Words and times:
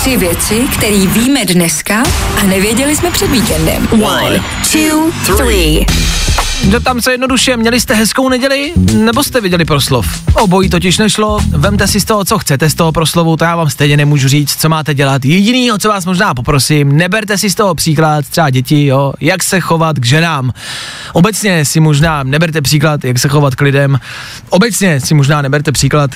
Tři 0.00 0.16
věci, 0.16 0.66
které 0.78 1.06
víme 1.06 1.44
dneska 1.44 2.02
a 2.40 2.42
nevěděli 2.42 2.96
jsme 2.96 3.10
před 3.10 3.30
víkendem. 3.30 3.88
One, 4.02 4.44
two, 4.72 5.10
three. 5.36 5.86
Že 6.70 6.80
tam 6.80 7.00
se 7.00 7.12
jednoduše, 7.12 7.56
měli 7.56 7.80
jste 7.80 7.94
hezkou 7.94 8.28
neděli, 8.28 8.72
nebo 8.94 9.24
jste 9.24 9.40
viděli 9.40 9.64
proslov? 9.64 10.06
Obojí 10.34 10.68
totiž 10.68 10.98
nešlo, 10.98 11.38
vemte 11.48 11.86
si 11.86 12.00
z 12.00 12.04
toho, 12.04 12.24
co 12.24 12.38
chcete 12.38 12.70
z 12.70 12.74
toho 12.74 12.92
proslovu, 12.92 13.36
to 13.36 13.44
já 13.44 13.56
vám 13.56 13.70
stejně 13.70 13.96
nemůžu 13.96 14.28
říct, 14.28 14.60
co 14.60 14.68
máte 14.68 14.94
dělat. 14.94 15.24
Jediný, 15.24 15.72
o 15.72 15.78
co 15.78 15.88
vás 15.88 16.06
možná 16.06 16.34
poprosím, 16.34 16.96
neberte 16.96 17.38
si 17.38 17.50
z 17.50 17.54
toho 17.54 17.74
příklad, 17.74 18.24
třeba 18.28 18.50
děti, 18.50 18.86
jo, 18.86 19.12
jak 19.20 19.42
se 19.42 19.60
chovat 19.60 19.98
k 19.98 20.04
ženám. 20.04 20.52
Obecně 21.12 21.64
si 21.64 21.80
možná 21.80 22.22
neberte 22.22 22.62
příklad, 22.62 23.04
jak 23.04 23.18
se 23.18 23.28
chovat 23.28 23.54
k 23.54 23.60
lidem. 23.60 24.00
Obecně 24.48 25.00
si 25.00 25.14
možná 25.14 25.42
neberte 25.42 25.72
příklad, 25.72 26.10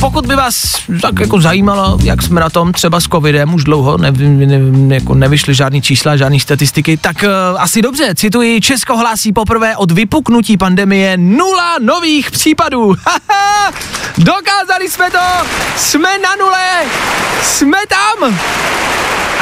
pokud 0.00 0.26
by 0.26 0.36
vás 0.36 0.82
tak 1.02 1.20
jako 1.20 1.40
zajímalo, 1.40 1.98
jak 2.02 2.22
jsme 2.22 2.40
na 2.40 2.50
tom 2.50 2.72
třeba 2.72 3.00
s 3.00 3.04
covidem, 3.04 3.54
už 3.54 3.64
dlouho 3.64 3.98
ne, 3.98 4.10
ne, 4.10 4.94
jako 4.94 5.14
nevyšly 5.14 5.54
žádný 5.54 5.82
čísla, 5.82 6.16
žádné 6.16 6.40
statistiky, 6.40 6.96
tak 6.96 7.16
uh, 7.22 7.62
asi 7.62 7.82
dobře, 7.82 8.14
cituji, 8.14 8.60
Česko 8.60 8.96
hlásí 8.96 9.32
poprvé 9.32 9.76
od 9.76 9.90
vypuknutí 9.92 10.56
pandemie 10.56 11.16
nula 11.16 11.74
nových 11.80 12.30
případů. 12.30 12.94
Dokázali 14.18 14.88
jsme 14.90 15.10
to, 15.10 15.46
jsme 15.76 16.18
na 16.18 16.36
nule, 16.40 16.84
jsme 17.42 17.78
tam. 17.88 18.38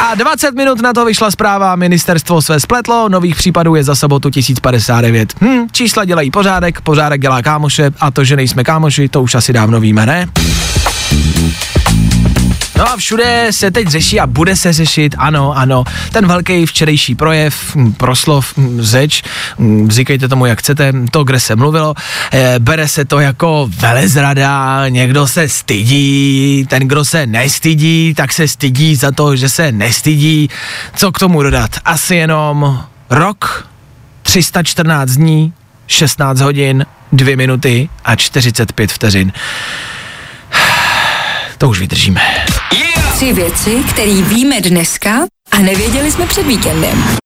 A 0.06 0.14
20 0.14 0.54
minut 0.54 0.80
na 0.82 0.92
to 0.92 1.04
vyšla 1.04 1.30
zpráva, 1.30 1.76
ministerstvo 1.76 2.42
své 2.42 2.60
spletlo, 2.60 3.08
nových 3.08 3.36
případů 3.36 3.74
je 3.74 3.84
za 3.84 3.94
sobotu 3.94 4.30
1059. 4.30 5.34
Hm, 5.40 5.66
čísla 5.72 6.04
dělají 6.04 6.30
pořádek, 6.30 6.80
pořádek 6.80 7.20
dělá 7.20 7.42
kámoše 7.42 7.90
a 8.00 8.10
to, 8.10 8.24
že 8.24 8.36
nejsme 8.36 8.64
kámoši, 8.64 9.08
to 9.08 9.22
už 9.22 9.34
asi 9.34 9.52
dávno 9.52 9.80
víme, 9.80 10.06
ne? 10.06 10.26
No 12.76 12.88
a 12.88 12.96
všude 12.96 13.46
se 13.50 13.70
teď 13.70 13.88
řeší 13.88 14.20
a 14.20 14.26
bude 14.26 14.56
se 14.56 14.72
řešit, 14.72 15.14
ano, 15.18 15.52
ano, 15.56 15.84
ten 16.12 16.26
velký 16.26 16.66
včerejší 16.66 17.14
projev, 17.14 17.76
hm, 17.76 17.92
proslov, 17.92 18.52
hm, 18.56 18.82
zeč, 18.82 19.22
hm, 19.58 19.90
říkejte 19.90 20.28
tomu, 20.28 20.46
jak 20.46 20.58
chcete, 20.58 20.92
to, 21.10 21.24
kde 21.24 21.40
se 21.40 21.56
mluvilo, 21.56 21.94
e, 22.32 22.54
bere 22.58 22.88
se 22.88 23.04
to 23.04 23.20
jako 23.20 23.68
velezrada, 23.78 24.88
někdo 24.88 25.26
se 25.26 25.48
stydí, 25.48 26.66
ten, 26.68 26.88
kdo 26.88 27.04
se 27.04 27.26
nestydí, 27.26 28.14
tak 28.14 28.32
se 28.32 28.48
stydí 28.48 28.96
za 28.96 29.12
to, 29.12 29.36
že 29.36 29.48
se 29.48 29.72
nestydí. 29.72 30.50
Co 30.96 31.12
k 31.12 31.18
tomu 31.18 31.42
dodat? 31.42 31.70
Asi 31.84 32.14
jenom 32.14 32.84
rok, 33.10 33.68
314 34.22 35.10
dní, 35.10 35.52
16 35.86 36.40
hodin, 36.40 36.86
2 37.12 37.36
minuty 37.36 37.88
a 38.04 38.16
45 38.16 38.92
vteřin. 38.92 39.32
To 41.58 41.68
už 41.68 41.80
vydržíme. 41.80 42.20
Tři 43.14 43.32
věci, 43.32 43.82
které 43.90 44.22
víme 44.22 44.60
dneska 44.60 45.10
a 45.50 45.58
nevěděli 45.58 46.12
jsme 46.12 46.26
před 46.26 46.46
víkendem. 46.46 47.16